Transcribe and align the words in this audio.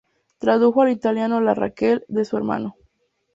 Tradujo 0.39 0.81
al 0.81 0.89
italiano 0.89 1.39
la 1.41 1.53
"Raquel" 1.53 2.03
de 2.07 2.25
su 2.25 2.35
hermano. 2.35 2.75